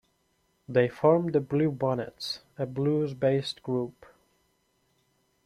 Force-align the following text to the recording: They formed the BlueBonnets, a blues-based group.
They 0.67 0.89
formed 0.89 1.33
the 1.33 1.39
BlueBonnets, 1.39 2.39
a 2.57 2.65
blues-based 2.65 3.61
group. 3.61 4.07